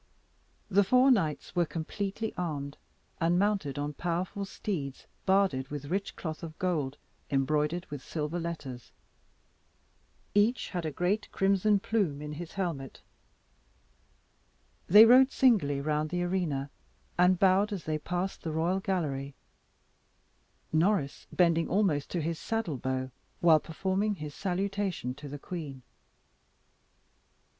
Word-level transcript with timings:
The 0.67 0.83
four 0.83 1.11
knights 1.11 1.55
were 1.55 1.67
completely 1.67 2.33
armed, 2.35 2.77
and 3.19 3.37
mounted 3.37 3.77
on 3.77 3.93
powerful 3.93 4.45
steeds 4.45 5.05
barded 5.27 5.69
with 5.69 5.91
rich 5.91 6.15
cloth 6.15 6.41
of 6.41 6.57
gold, 6.57 6.97
embroidered 7.29 7.85
with 7.91 8.01
silver 8.01 8.39
letters. 8.39 8.91
Each 10.33 10.69
had 10.69 10.87
a 10.87 10.91
great 10.91 11.31
crimson 11.31 11.79
plume 11.79 12.19
in 12.19 12.33
his 12.33 12.53
helmet. 12.53 13.03
They 14.87 15.05
rode 15.05 15.31
singly 15.31 15.79
round 15.79 16.09
the 16.09 16.23
arena, 16.23 16.71
and 17.15 17.37
bowed 17.37 17.71
as 17.71 17.83
they 17.83 17.99
passed 17.99 18.41
the 18.41 18.51
royal 18.51 18.79
gallery, 18.79 19.35
Norris 20.73 21.27
bending 21.31 21.69
almost 21.69 22.09
to 22.09 22.21
his 22.21 22.39
saddle 22.39 22.77
bow 22.77 23.11
while 23.39 23.59
performing 23.59 24.15
his 24.15 24.33
salutation 24.33 25.13
to 25.13 25.27
the 25.29 25.37
queen. 25.37 25.83